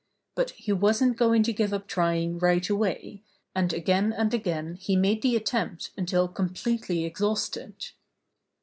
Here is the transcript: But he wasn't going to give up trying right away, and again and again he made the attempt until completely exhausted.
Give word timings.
But 0.33 0.49
he 0.57 0.71
wasn't 0.71 1.15
going 1.15 1.43
to 1.43 1.53
give 1.53 1.71
up 1.71 1.85
trying 1.87 2.39
right 2.39 2.67
away, 2.67 3.21
and 3.53 3.71
again 3.71 4.11
and 4.13 4.33
again 4.33 4.77
he 4.81 4.95
made 4.95 5.21
the 5.21 5.35
attempt 5.35 5.91
until 5.95 6.27
completely 6.27 7.05
exhausted. 7.05 7.75